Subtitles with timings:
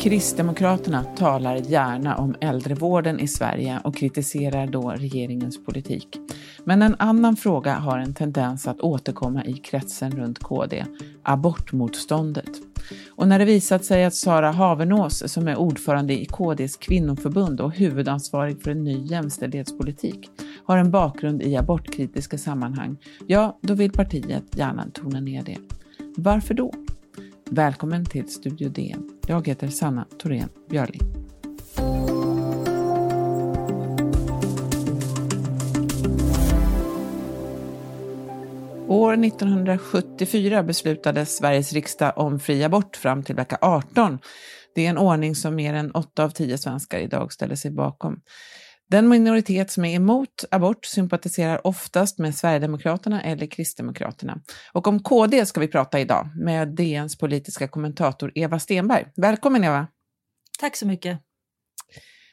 [0.00, 6.08] Kristdemokraterna talar gärna om äldrevården i Sverige och kritiserar då regeringens politik.
[6.64, 10.84] Men en annan fråga har en tendens att återkomma i kretsen runt KD,
[11.22, 12.69] abortmotståndet.
[13.20, 17.72] Och när det visat sig att Sara Havenås, som är ordförande i KDs kvinnoförbund och
[17.72, 20.30] huvudansvarig för en ny jämställdhetspolitik,
[20.64, 25.56] har en bakgrund i abortkritiska sammanhang, ja, då vill partiet gärna tona ner det.
[26.16, 26.72] Varför då?
[27.50, 29.10] Välkommen till Studio DN.
[29.26, 31.00] Jag heter Sanna Thorén Björling.
[38.90, 44.18] År 1974 beslutade Sveriges riksdag om fri abort fram till vecka 18.
[44.74, 48.20] Det är en ordning som mer än 8 av 10 svenskar idag ställer sig bakom.
[48.88, 54.40] Den minoritet som är emot abort sympatiserar oftast med Sverigedemokraterna eller Kristdemokraterna.
[54.72, 59.06] Och om KD ska vi prata idag med DNs politiska kommentator Eva Stenberg.
[59.16, 59.86] Välkommen Eva!
[60.60, 61.18] Tack så mycket!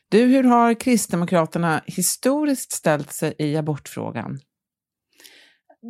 [0.10, 4.40] Du, hur har Kristdemokraterna historiskt ställt sig i abortfrågan?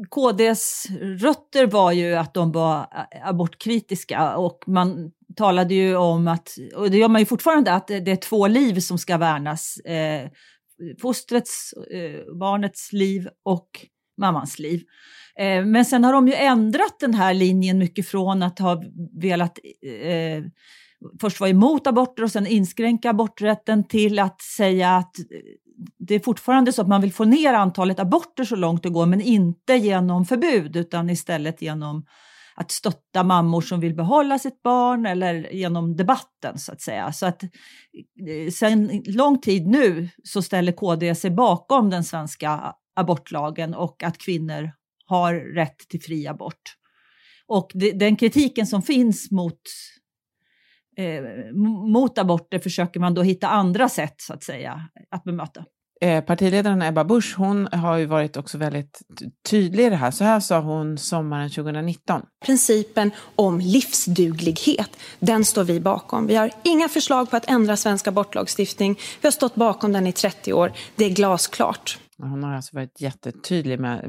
[0.09, 2.87] KDs rötter var ju att de var
[3.23, 8.07] abortkritiska och man talade ju om att, och det gör man ju fortfarande, att det
[8.07, 9.77] är två liv som ska värnas.
[9.77, 10.29] Eh,
[11.01, 13.69] fostrets, eh, barnets liv och
[14.17, 14.83] mammans liv.
[15.39, 18.83] Eh, men sen har de ju ändrat den här linjen mycket från att ha
[19.21, 20.43] velat eh,
[21.21, 25.15] först vara emot aborter och sen inskränka aborträtten till att säga att
[25.97, 29.05] det är fortfarande så att man vill få ner antalet aborter så långt det går
[29.05, 32.05] men inte genom förbud utan istället genom
[32.55, 37.13] att stötta mammor som vill behålla sitt barn eller genom debatten så att säga.
[37.13, 43.73] Så att eh, sen lång tid nu så ställer KD sig bakom den svenska abortlagen
[43.73, 44.71] och att kvinnor
[45.05, 46.61] har rätt till fri abort.
[47.47, 49.61] Och den kritiken som finns mot
[50.97, 51.53] eh,
[51.93, 54.81] mot aborter försöker man då hitta andra sätt så att säga
[55.11, 55.65] att bemöta.
[56.01, 59.01] Eh, partiledaren Ebba Busch, hon har ju varit också väldigt
[59.49, 60.11] tydlig i det här.
[60.11, 62.21] Så här sa hon sommaren 2019.
[62.45, 66.27] Principen om livsduglighet, den står vi bakom.
[66.27, 68.99] Vi har inga förslag på att ändra svensk abortlagstiftning.
[69.21, 70.71] Vi har stått bakom den i 30 år.
[70.95, 71.99] Det är glasklart.
[72.17, 74.01] Hon har alltså varit jättetydlig med,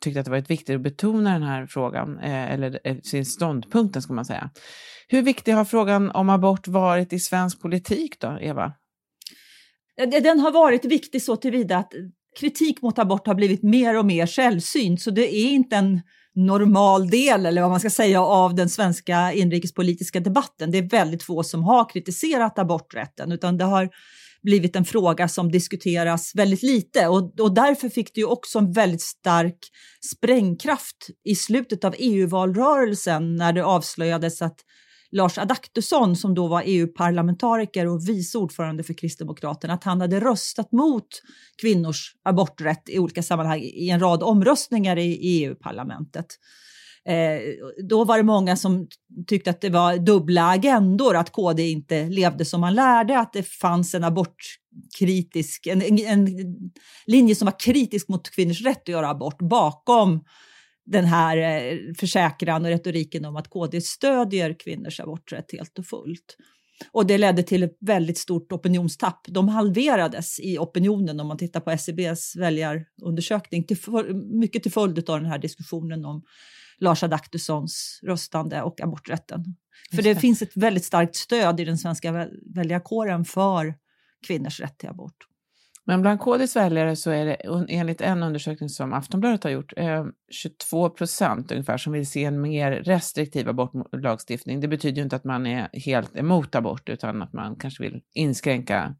[0.00, 4.02] tyckt att det varit viktigt att betona den här frågan, eh, eller eh, sin ståndpunkten
[4.02, 4.50] ska man säga.
[5.12, 8.72] Hur viktig har frågan om abort varit i svensk politik då, Eva?
[10.22, 11.92] Den har varit viktig så tillvida att
[12.40, 16.00] kritik mot abort har blivit mer och mer sällsynt, så det är inte en
[16.34, 20.70] normal del, eller vad man ska säga, av den svenska inrikespolitiska debatten.
[20.70, 23.88] Det är väldigt få som har kritiserat aborträtten, utan det har
[24.42, 28.72] blivit en fråga som diskuteras väldigt lite och, och därför fick det ju också en
[28.72, 29.58] väldigt stark
[30.12, 34.56] sprängkraft i slutet av EU-valrörelsen när det avslöjades att
[35.12, 40.72] Lars Adaktusson som då var EU-parlamentariker och vice ordförande för Kristdemokraterna, att han hade röstat
[40.72, 41.08] mot
[41.60, 46.26] kvinnors aborträtt i olika sammanhang i en rad omröstningar i EU-parlamentet.
[47.04, 47.40] Eh,
[47.88, 48.88] då var det många som
[49.26, 53.42] tyckte att det var dubbla agendor, att KD inte levde som man lärde, att det
[53.42, 56.28] fanns en abortkritisk, en, en, en
[57.06, 60.24] linje som var kritisk mot kvinnors rätt att göra abort bakom
[60.90, 66.36] den här eh, försäkran och retoriken om att KD stödjer kvinnors aborträtt helt och fullt.
[66.92, 69.20] Och det ledde till ett väldigt stort opinionstapp.
[69.28, 73.78] De halverades i opinionen om man tittar på SCBs e väljarundersökning, till,
[74.40, 76.22] mycket till följd av den här diskussionen om
[76.78, 79.44] Lars Adaktussons röstande och aborträtten.
[79.90, 83.74] För det, det finns ett väldigt starkt stöd i den svenska väljarkåren för
[84.26, 85.29] kvinnors rätt till abort.
[85.90, 87.34] Men bland KDs väljare så är det
[87.68, 92.40] enligt en undersökning som Aftonbladet har gjort eh, 22 procent ungefär som vill se en
[92.40, 94.60] mer restriktiv abortlagstiftning.
[94.60, 98.00] Det betyder ju inte att man är helt emot abort utan att man kanske vill
[98.14, 98.94] inskränka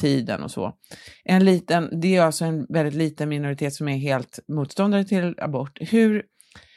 [0.00, 0.72] tiden och så.
[1.24, 5.78] En liten, det är alltså en väldigt liten minoritet som är helt motståndare till abort.
[5.80, 6.22] Hur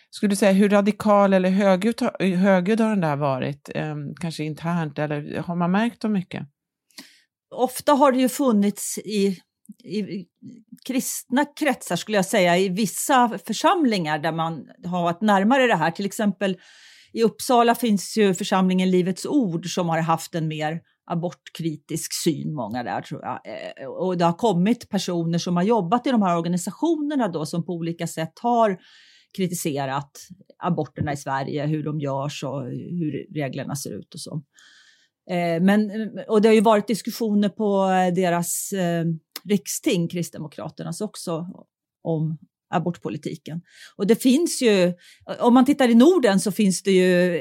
[0.10, 3.70] skulle du säga hur radikal eller högljudd, högljudd har den där varit?
[3.76, 6.48] Eh, kanske internt eller har man märkt dem mycket?
[7.54, 9.40] Ofta har det ju funnits i,
[9.84, 10.26] i
[10.88, 15.92] kristna kretsar, skulle jag säga, i vissa församlingar där man har varit närmare det här.
[15.92, 16.58] Till exempel
[17.14, 22.84] i Uppsala finns ju församlingen Livets Ord som har haft en mer abortkritisk syn, många
[22.84, 23.40] där tror jag.
[23.46, 27.66] Eh, och det har kommit personer som har jobbat i de här organisationerna då som
[27.66, 28.78] på olika sätt har
[29.38, 30.12] kritiserat
[30.58, 34.42] aborterna i Sverige, hur de görs och hur reglerna ser ut och så.
[35.30, 35.92] Eh, men,
[36.28, 39.06] och det har ju varit diskussioner på deras eh,
[39.50, 41.48] riksting, Kristdemokraternas också,
[42.04, 42.38] om
[42.74, 43.62] abortpolitiken.
[43.96, 44.94] Och det finns ju,
[45.40, 47.40] om man tittar i Norden så finns det ju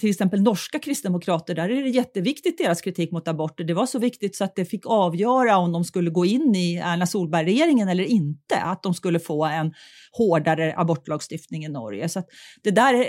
[0.00, 3.64] till exempel norska kristdemokrater, där är det jätteviktigt deras kritik mot aborter.
[3.64, 6.76] Det var så viktigt så att det fick avgöra om de skulle gå in i
[6.76, 9.74] Erna Solberg-regeringen eller inte, att de skulle få en
[10.12, 12.08] hårdare abortlagstiftning i Norge.
[12.08, 12.22] Så
[12.62, 13.06] det där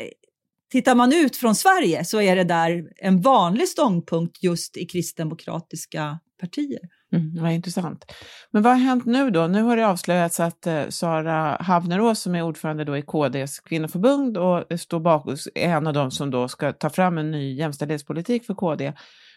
[0.72, 6.20] Tittar man ut från Sverige så är det där en vanlig ståndpunkt just i kristdemokratiska
[6.40, 6.80] partier.
[7.14, 8.06] Mm, vad intressant.
[8.52, 9.48] Men vad har hänt nu då?
[9.48, 14.38] Nu har det avslöjats att eh, Sara Havnerås som är ordförande då i KDs kvinnoförbund
[14.38, 18.46] och står bakom, är en av dem som då ska ta fram en ny jämställdhetspolitik
[18.46, 18.94] för KD.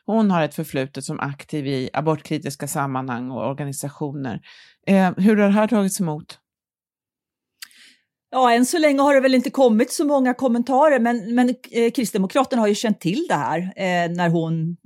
[0.06, 4.40] Hon har ett förflutet som aktiv i abortkritiska sammanhang och organisationer.
[4.86, 6.38] Eh, hur har det här tagits emot?
[8.30, 11.90] Ja, än så länge har det väl inte kommit så många kommentarer, men, men eh,
[11.90, 14.76] Kristdemokraterna har ju känt till det här eh, när hon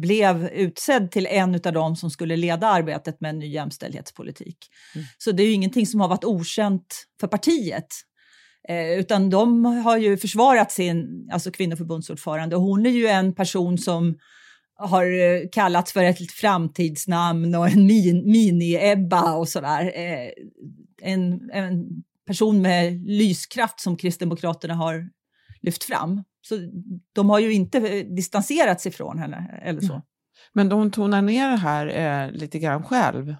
[0.00, 4.56] blev utsedd till en av dem som skulle leda arbetet med en ny jämställdhetspolitik.
[4.94, 5.06] Mm.
[5.18, 7.86] Så det är ju ingenting som har varit okänt för partiet.
[8.68, 13.78] Eh, utan de har ju försvarat sin alltså kvinnoförbundsordförande och hon är ju en person
[13.78, 14.18] som
[14.74, 19.92] har eh, kallats för ett framtidsnamn och en min, mini-Ebba och sådär.
[19.94, 20.30] Eh,
[21.02, 25.08] en, en person med lyskraft som Kristdemokraterna har
[25.62, 26.22] lyft fram.
[26.42, 26.54] Så
[27.12, 29.92] de har ju inte distanserat sig från henne eller så.
[29.92, 30.02] Mm.
[30.52, 33.34] Men hon tonar ner det här eh, lite grann själv.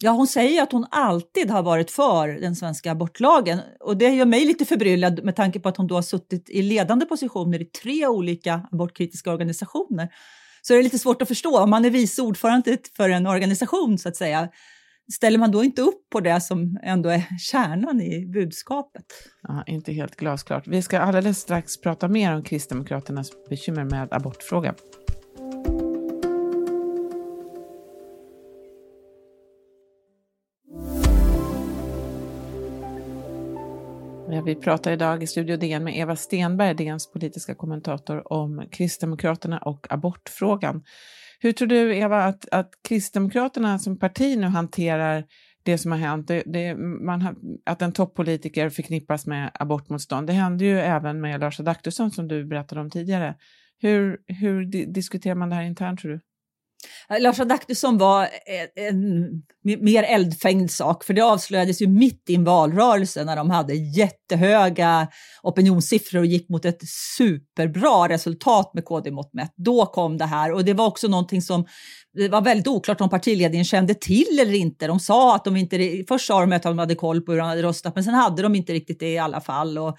[0.00, 4.24] Ja, hon säger att hon alltid har varit för den svenska abortlagen och det gör
[4.24, 7.64] mig lite förbryllad med tanke på att hon då har suttit i ledande positioner i
[7.64, 10.08] tre olika abortkritiska organisationer.
[10.62, 13.98] Så det är lite svårt att förstå om man är vice ordförande för en organisation
[13.98, 14.48] så att säga
[15.12, 19.04] ställer man då inte upp på det som ändå är kärnan i budskapet?
[19.42, 20.66] Ja, inte helt glasklart.
[20.66, 24.74] Vi ska alldeles strax prata mer om Kristdemokraternas bekymmer med abortfrågan.
[34.28, 39.86] Vi pratar idag i Studio DN med Eva Stenberg, DNs politiska kommentator, om Kristdemokraterna och
[39.90, 40.82] abortfrågan.
[41.40, 45.24] Hur tror du, Eva, att, att Kristdemokraterna som parti nu hanterar
[45.62, 46.28] det som har hänt?
[46.28, 47.36] Det, det, man
[47.66, 50.26] att en toppolitiker förknippas med abortmotstånd.
[50.26, 53.34] Det hände ju även med Lars Adaktusson som du berättade om tidigare.
[53.78, 56.20] Hur, hur diskuterar man det här internt tror du?
[57.10, 59.28] Eh, Lars Adaktusson var eh, en,
[59.62, 65.08] mer eldfängd sak, för det avslöjades ju mitt i en valrörelse när de hade jättehöga
[65.42, 66.80] opinionssiffror och gick mot ett
[67.16, 69.52] superbra resultat med KD-mått mätt.
[69.56, 71.66] Då kom det här och det var också någonting som
[72.14, 74.86] det var väldigt oklart om partiledningen kände till eller inte.
[74.86, 77.48] De sa att de inte, först sa de att de hade koll på hur han
[77.48, 79.78] hade röstat, men sen hade de inte riktigt det i alla fall.
[79.78, 79.94] Och eh,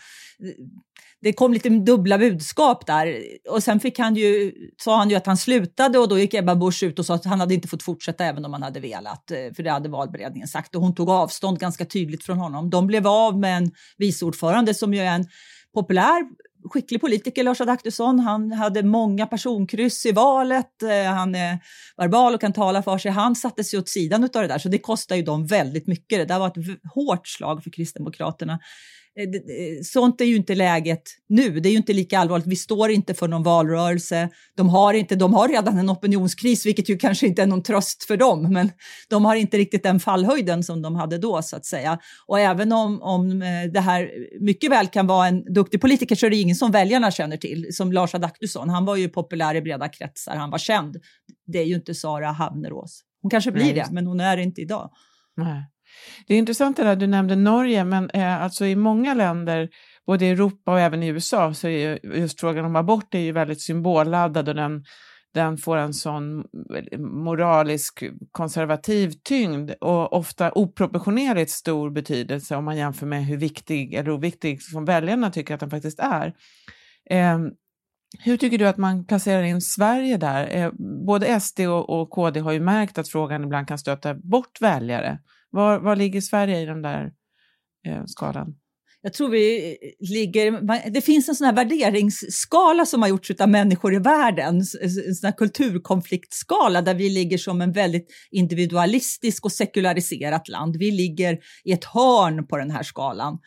[1.22, 3.24] det kom lite dubbla budskap där.
[3.50, 6.56] Och sen fick han ju, sa han ju att han slutade och då gick Ebba
[6.56, 9.32] Busch ut och sa att han hade inte fått fortsätta även om han hade velat,
[9.32, 10.76] eh, för det hade valberedningen sagt.
[10.76, 12.70] Och hon tog avstånd ganska tydligt från honom.
[12.70, 15.26] De blev av med en vice ordförande som ju är en
[15.74, 16.24] populär
[16.70, 18.20] skicklig politiker, Lars Adaktusson.
[18.20, 20.84] Han hade många personkryss i valet.
[20.84, 21.60] Eh, han är
[21.98, 23.12] verbal och kan tala för sig.
[23.12, 26.20] Han satte sig åt sidan av det där, så det kostar ju dem väldigt mycket.
[26.20, 28.60] Det där var ett hårt slag för Kristdemokraterna.
[29.20, 31.60] Eh, eh, sånt är ju inte läget nu.
[31.60, 32.48] Det är ju inte lika allvarligt.
[32.48, 34.30] Vi står inte för någon valrörelse.
[34.58, 38.04] De har, inte, de har redan en opinionskris, vilket ju kanske inte är någon tröst
[38.04, 38.72] för dem, men
[39.10, 42.00] de har inte riktigt den fallhöjden som de hade då, så att säga.
[42.28, 46.26] Och även om, om eh, det här mycket väl kan vara en duktig politiker så
[46.26, 48.70] är det ingen som väljarna känner till, som Lars Adaktusson.
[48.70, 50.98] Han var ju populär i breda kretsar, han var känd.
[51.48, 53.02] Det är ju inte Sara Havnerås.
[53.22, 54.92] Hon kanske blir Nej, det, men hon är det inte idag.
[55.38, 55.64] Nej.
[56.28, 59.70] Det är intressant det där du nämnde Norge, men eh, alltså i många länder,
[60.08, 63.32] både i Europa och även i USA, så är just frågan om abort är ju
[63.32, 64.84] väldigt symbolladdad och den,
[65.34, 66.44] den får en sån
[66.98, 74.12] moralisk konservativ tyngd och ofta oproportionerligt stor betydelse om man jämför med hur viktig eller
[74.12, 76.34] oviktig som väljarna tycker att den faktiskt är.
[77.10, 77.40] Eh,
[78.20, 80.58] hur tycker du att man placerar in Sverige där?
[80.58, 80.72] Eh,
[81.06, 85.20] både SD och, och KD har ju märkt att frågan ibland kan stöta bort väljare.
[85.56, 87.12] Var, var ligger Sverige i den där
[87.88, 88.56] eh, skalan?
[89.02, 90.92] Jag tror vi eh, ligger...
[90.92, 95.28] Det finns en sån här värderingsskala som har gjorts av människor i världen, en sån
[95.28, 100.76] här kulturkonfliktskala där vi ligger som en väldigt individualistisk och sekulariserat land.
[100.78, 103.40] Vi ligger i ett hörn på den här skalan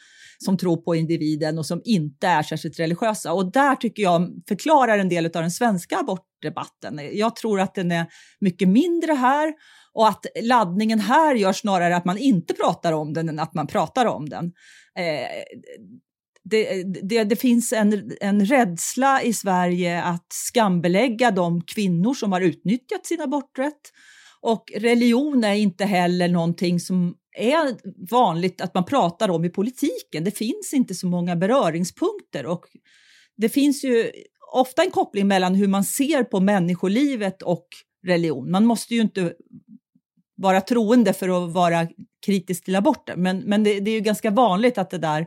[0.44, 3.32] som tror på individen och som inte är särskilt religiösa.
[3.32, 7.00] Och där tycker jag förklarar en del av den svenska abortdebatten.
[7.12, 8.06] Jag tror att den är
[8.40, 9.54] mycket mindre här
[9.98, 13.66] och att laddningen här gör snarare att man inte pratar om den än att man
[13.66, 14.44] pratar om den.
[14.98, 15.28] Eh,
[16.44, 22.40] det, det, det, finns en, en rädsla i Sverige att skambelägga de kvinnor som har
[22.40, 23.80] utnyttjat sin aborträtt.
[24.40, 27.76] Och religion är inte heller någonting som är
[28.10, 30.24] vanligt att man pratar om i politiken.
[30.24, 32.64] Det finns inte så många beröringspunkter och
[33.36, 34.10] det finns ju
[34.52, 37.66] ofta en koppling mellan hur man ser på människolivet och
[38.06, 38.50] religion.
[38.50, 39.32] Man måste ju inte
[40.38, 41.88] vara troende för att vara
[42.26, 45.26] kritisk till aborter, men, men det, det är ju ganska vanligt att det där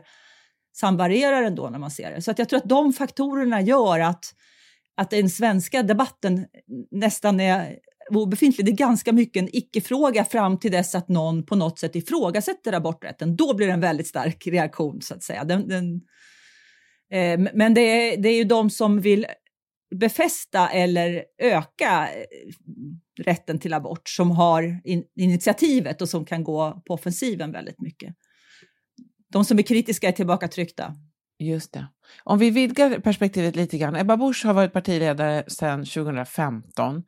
[0.76, 2.22] samvarierar ändå när man ser det.
[2.22, 4.24] Så att jag tror att de faktorerna gör att,
[4.96, 6.46] att den svenska debatten
[6.90, 7.78] nästan är
[8.10, 8.66] obefintlig.
[8.66, 12.72] Det är ganska mycket en icke-fråga fram till dess att någon på något sätt ifrågasätter
[12.72, 13.36] aborträtten.
[13.36, 15.44] Då blir det en väldigt stark reaktion så att säga.
[15.44, 16.00] Den, den,
[17.12, 19.26] eh, men det är, det är ju de som vill
[19.94, 26.82] befästa eller öka eh, rätten till abort som har in, initiativet och som kan gå
[26.86, 28.14] på offensiven väldigt mycket.
[29.32, 30.94] De som är kritiska är tillbakatryckta.
[31.38, 31.86] Just det.
[32.24, 33.96] Om vi vidgar perspektivet lite grann.
[33.96, 37.02] Ebba Busch har varit partiledare sedan 2015.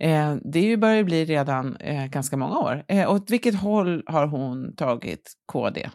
[0.00, 2.84] Eh, det börjar bli redan eh, ganska många år.
[2.88, 5.90] Eh, åt vilket håll har hon tagit KD?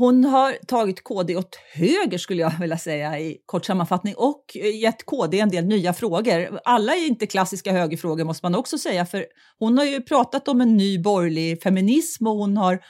[0.00, 4.80] Hon har tagit KD åt höger skulle jag vilja säga i kort sammanfattning och eh,
[4.80, 6.60] gett KD en del nya frågor.
[6.64, 9.26] Alla är inte klassiska högerfrågor måste man också säga för
[9.58, 12.80] hon har ju pratat om en ny borgerlig feminism och hon har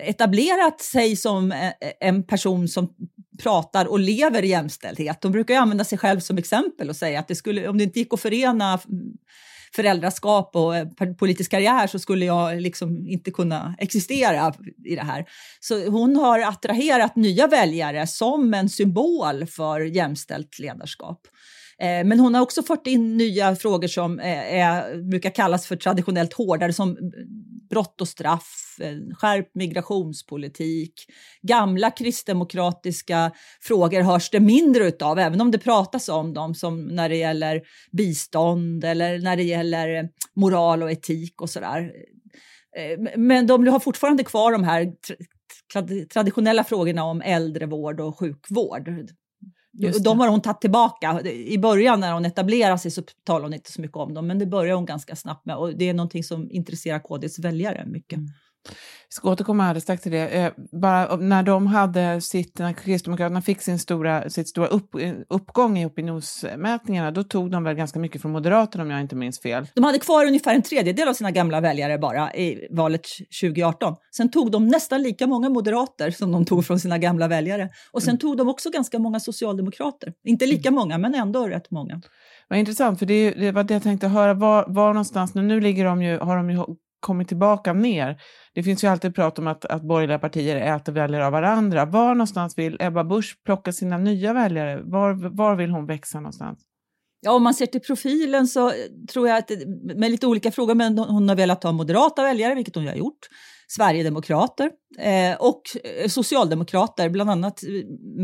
[0.00, 2.94] etablerat sig som eh, en person som
[3.42, 5.20] pratar och lever jämställdhet.
[5.20, 7.98] De brukar använda sig själv som exempel och säga att det skulle, om det inte
[7.98, 9.12] gick att förena mm,
[9.74, 15.24] föräldraskap och eh, politisk karriär så skulle jag liksom inte kunna existera i det här.
[15.60, 21.20] Så hon har attraherat nya väljare som en symbol för jämställt ledarskap.
[21.82, 25.76] Eh, men hon har också fört in nya frågor som eh, är, brukar kallas för
[25.76, 26.96] traditionellt hårdare, som
[27.70, 30.94] brott och straff, eh, skärpt migrationspolitik.
[31.42, 37.08] Gamla kristdemokratiska frågor hörs det mindre utav, även om det pratas om dem, som när
[37.08, 37.62] det gäller
[37.92, 41.92] bistånd eller när det gäller moral och etik och sådär.
[43.16, 44.92] Men de har fortfarande kvar de här
[46.12, 48.88] traditionella frågorna om äldrevård och sjukvård.
[50.04, 51.20] De har hon tagit tillbaka.
[51.24, 54.38] I början när hon etablerade sig så talade hon inte så mycket om dem, men
[54.38, 58.18] det börjar hon ganska snabbt med och det är någonting som intresserar KDs väljare mycket.
[58.18, 58.30] Mm.
[58.68, 60.28] Vi ska återkomma alldeles strax till det.
[60.28, 64.90] Eh, bara när de hade sitt, när Kristdemokraterna fick sin stora, sitt stora upp,
[65.28, 69.40] uppgång i opinionsmätningarna, då tog de väl ganska mycket från Moderaterna om jag inte minns
[69.40, 69.66] fel.
[69.74, 73.02] De hade kvar ungefär en tredjedel av sina gamla väljare bara i valet
[73.42, 73.94] 2018.
[74.16, 77.68] Sen tog de nästan lika många moderater som de tog från sina gamla väljare.
[77.92, 78.18] Och sen mm.
[78.18, 80.12] tog de också ganska många socialdemokrater.
[80.24, 80.74] Inte lika mm.
[80.74, 82.00] många, men ändå rätt många.
[82.48, 84.34] Vad intressant, för det, det var det jag tänkte höra.
[84.34, 86.56] Var, var någonstans, nu, nu ligger de ju, har de ju
[87.02, 88.20] kommit tillbaka ner.
[88.54, 91.84] Det finns ju alltid prat om att, att borgerliga partier äter väljare av varandra.
[91.84, 94.82] Var någonstans vill Ebba Busch plocka sina nya väljare?
[94.84, 96.58] Var, var vill hon växa någonstans?
[97.20, 98.74] Ja, om man ser till profilen så eh,
[99.12, 99.56] tror jag att, eh,
[99.96, 102.96] med lite olika frågor, men hon har velat ha moderata väljare, vilket hon ju har
[102.96, 103.28] gjort,
[103.68, 107.60] Sverigedemokrater eh, och eh, socialdemokrater, bland annat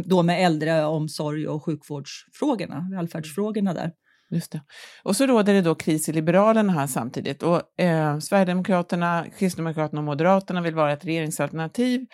[0.04, 3.92] då med äldreomsorg och sjukvårdsfrågorna, välfärdsfrågorna där.
[4.30, 4.61] Just det.
[5.02, 7.42] Och så råder det då kris i Liberalerna här samtidigt.
[7.42, 12.06] Och, eh, Sverigedemokraterna, Kristdemokraterna och Moderaterna vill vara ett regeringsalternativ.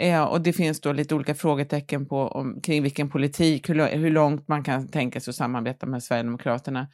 [0.00, 4.10] Eh, och det finns då lite olika frågetecken på, om, kring vilken politik, hur, hur
[4.10, 6.88] långt man kan tänka sig att samarbeta med Sverigedemokraterna.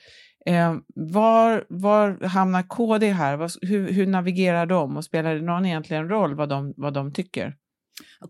[0.46, 3.36] Eh, var, var hamnar KD här?
[3.36, 7.12] Var, hur, hur navigerar de och spelar det någon egentligen roll vad de, vad de
[7.12, 7.54] tycker?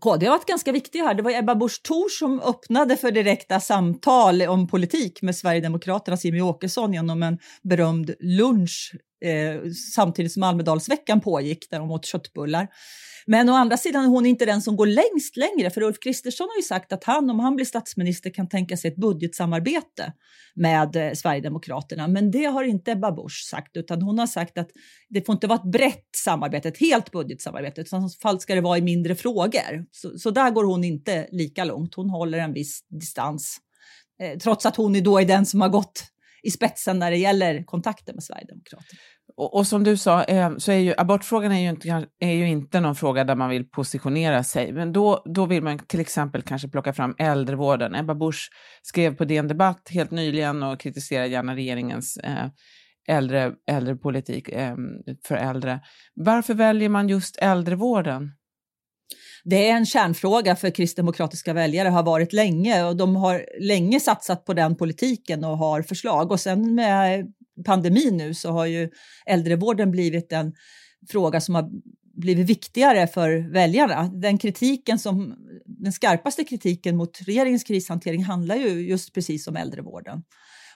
[0.01, 1.13] KD har varit ganska viktig här.
[1.13, 6.41] Det var Ebba Busch Thor som öppnade för direkta samtal om politik med Sverigedemokraternas Jimmie
[6.41, 8.93] Åkesson genom en berömd lunch
[9.25, 12.67] eh, samtidigt som Almedalsveckan pågick där de åt köttbullar.
[13.25, 16.47] Men å andra sidan är hon inte den som går längst längre, för Ulf Kristersson
[16.49, 20.13] har ju sagt att han, om han blir statsminister, kan tänka sig ett budgetsamarbete
[20.55, 22.07] med eh, Sverigedemokraterna.
[22.07, 24.69] Men det har inte Ebba Busch sagt, utan hon har sagt att
[25.09, 28.55] det får inte vara ett brett samarbete, ett helt budgetsamarbete, utan i så fall ska
[28.55, 29.85] det vara i mindre frågor.
[29.91, 31.95] Så, så där går hon inte lika långt.
[31.95, 33.57] Hon håller en viss distans,
[34.21, 36.03] eh, trots att hon är då är den som har gått
[36.43, 38.99] i spetsen när det gäller kontakter med Sverigedemokraterna.
[39.37, 42.47] Och, och, som du sa, eh, så är ju abortfrågan är ju, inte, är ju
[42.47, 44.73] inte någon fråga där man vill positionera sig.
[44.73, 47.95] Men då, då vill man till exempel kanske plocka fram äldrevården.
[47.95, 48.49] Ebba Busch
[48.81, 52.47] skrev på DN Debatt helt nyligen och kritiserade gärna regeringens eh,
[53.07, 54.75] äldre, äldrepolitik eh,
[55.27, 55.79] för äldre.
[56.15, 58.31] Varför väljer man just äldrevården?
[59.43, 64.45] Det är en kärnfråga för kristdemokratiska väljare, har varit länge och de har länge satsat
[64.45, 66.31] på den politiken och har förslag.
[66.31, 67.33] Och sen med
[67.65, 68.89] pandemin nu så har ju
[69.25, 70.53] äldrevården blivit en
[71.09, 71.69] fråga som har
[72.13, 74.03] blivit viktigare för väljarna.
[74.03, 80.23] Den kritiken som den skarpaste kritiken mot regeringens krishantering handlar ju just precis om äldrevården.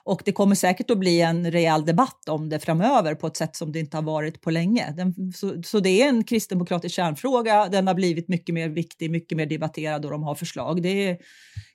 [0.06, 3.56] Och det kommer säkert att bli en rejäl debatt om det framöver på ett sätt
[3.56, 4.92] som det inte har varit på länge.
[4.92, 7.70] Den, så, så, det är en kristdemokratisk kärnfråga.
[7.70, 10.82] Den har blivit mycket mer viktig, mycket mer debatterad och de har förslag.
[10.82, 11.18] Det är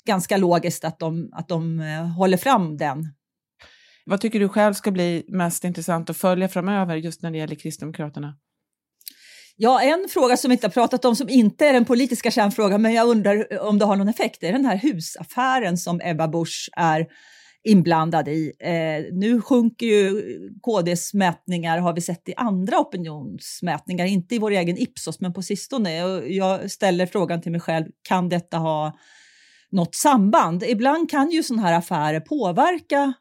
[0.04, 3.08] ganska logiskt att de, att de eh, håller fram den.
[4.04, 7.54] Vad tycker du själv ska bli mest intressant att följa framöver just när det gäller
[7.54, 8.36] Kristdemokraterna?
[9.56, 12.82] Ja, en fråga som vi inte har pratat om som inte är den politiska kärnfrågan,
[12.82, 16.28] men jag undrar om det har någon effekt, det är den här husaffären som Ebba
[16.28, 17.06] Busch är
[17.64, 18.52] inblandad i.
[18.60, 20.22] Eh, nu sjunker ju
[20.62, 25.42] KDs mätningar, har vi sett i andra opinionsmätningar, inte i vår egen Ipsos, men på
[25.42, 26.04] sistone.
[26.04, 28.98] Och jag ställer frågan till mig själv, kan detta ha
[29.70, 30.62] något samband?
[30.62, 33.12] Ibland kan ju sådana här affärer påverka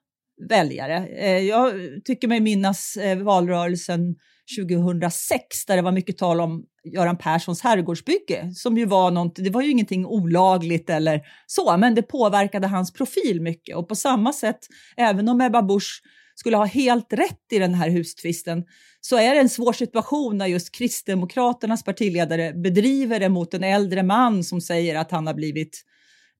[0.49, 1.07] väljare.
[1.07, 1.73] Eh, jag
[2.05, 4.15] tycker mig minnas eh, valrörelsen
[4.59, 6.63] 2006 där det var mycket tal om
[6.93, 11.95] Göran Perssons herrgårdsbygge som ju var något, det var ju ingenting olagligt eller så, men
[11.95, 14.59] det påverkade hans profil mycket och på samma sätt,
[14.97, 16.01] även om Ebba Busch
[16.35, 18.63] skulle ha helt rätt i den här hustvisten
[19.01, 24.03] så är det en svår situation när just Kristdemokraternas partiledare bedriver det mot en äldre
[24.03, 25.83] man som säger att han har blivit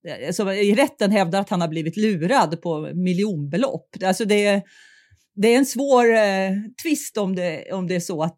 [0.07, 3.89] eh, som i rätten hävdar att han har blivit lurad på miljonbelopp.
[4.05, 4.63] Alltså det,
[5.37, 6.51] det är en svår eh,
[6.83, 8.37] tvist om det, om det är så att,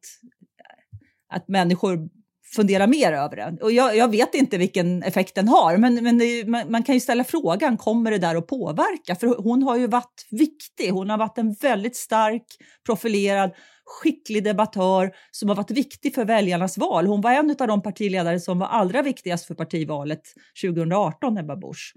[1.30, 2.10] att människor
[2.56, 3.58] fundera mer över det.
[3.62, 6.96] Och jag, jag vet inte vilken effekt den har, men, men det, man, man, kan
[6.96, 9.16] ju ställa frågan, kommer det där att påverka?
[9.16, 10.90] För hon har ju varit viktig.
[10.92, 12.44] Hon har varit en väldigt stark,
[12.86, 13.52] profilerad,
[13.86, 17.08] skicklig debattör som har varit viktig för väljarnas val.
[17.08, 20.22] Hon var en av de partiledare som var allra viktigast för partivalet
[20.64, 21.94] 2018, Ebba Busch.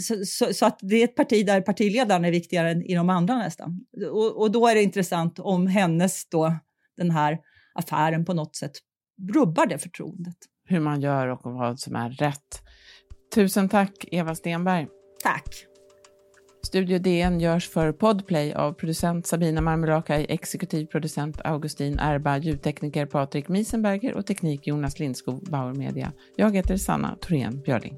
[0.00, 3.10] Så, så, så, att det är ett parti där partiledaren är viktigare än i de
[3.10, 3.80] andra nästan.
[4.10, 6.54] Och, och då är det intressant om hennes då,
[6.96, 7.38] den här
[7.74, 8.72] affären på något sätt
[9.34, 10.36] rubbar det förtroendet.
[10.64, 12.62] Hur man gör och vad som är rätt.
[13.34, 14.86] Tusen tack, Eva Stenberg.
[15.22, 15.64] Tack.
[16.62, 23.48] Studio DN görs för Podplay av producent Sabina Marmelakai, exekutiv producent Augustin Erba, ljudtekniker Patrik
[23.48, 26.12] Miesenberger och teknik Jonas Lindskog, Bauer Media.
[26.36, 27.94] Jag heter Sanna Thorén Björling.